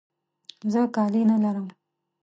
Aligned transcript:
زه 0.71 0.81
کالي 0.95 1.21
نه 1.29 1.35
لرم. 1.43 1.67